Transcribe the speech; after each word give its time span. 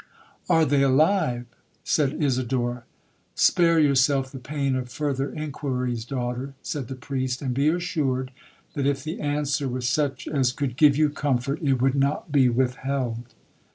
'Are 0.49 0.65
they 0.65 0.81
alive?' 0.81 1.45
said 1.83 2.23
Isidora.—'Spare 2.23 3.77
yourself 3.79 4.31
the 4.31 4.39
pain 4.39 4.75
of 4.75 4.89
further 4.91 5.31
inquiries, 5.31 6.05
daughter,' 6.05 6.55
said 6.63 6.87
the 6.87 6.95
priest, 6.95 7.39
'and 7.43 7.53
be 7.53 7.67
assured, 7.69 8.31
that 8.73 8.87
if 8.87 9.03
the 9.03 9.19
answer 9.19 9.69
was 9.69 9.87
such 9.87 10.27
as 10.27 10.53
could 10.53 10.75
give 10.75 10.97
you 10.97 11.11
comfort, 11.11 11.61
it 11.61 11.83
would 11.83 11.93
not 11.93 12.31
be 12.31 12.49
withheld.' 12.49 13.35